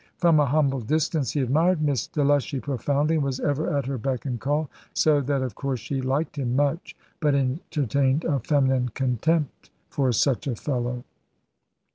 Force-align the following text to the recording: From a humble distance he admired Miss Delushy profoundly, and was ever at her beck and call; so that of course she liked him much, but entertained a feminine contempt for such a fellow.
From 0.17 0.39
a 0.39 0.47
humble 0.47 0.79
distance 0.79 1.33
he 1.33 1.41
admired 1.41 1.79
Miss 1.79 2.07
Delushy 2.07 2.59
profoundly, 2.59 3.17
and 3.17 3.23
was 3.23 3.39
ever 3.39 3.71
at 3.77 3.85
her 3.85 3.99
beck 3.99 4.25
and 4.25 4.39
call; 4.39 4.67
so 4.95 5.21
that 5.21 5.43
of 5.43 5.53
course 5.53 5.79
she 5.79 6.01
liked 6.01 6.37
him 6.37 6.55
much, 6.55 6.95
but 7.19 7.35
entertained 7.35 8.23
a 8.25 8.39
feminine 8.39 8.89
contempt 8.95 9.69
for 9.91 10.11
such 10.11 10.47
a 10.47 10.55
fellow. 10.55 11.03